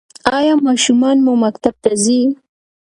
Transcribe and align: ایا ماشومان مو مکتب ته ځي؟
ایا 0.37 0.53
ماشومان 0.65 1.17
مو 1.25 1.33
مکتب 1.43 1.73
ته 1.83 1.91
ځي؟ 2.03 2.21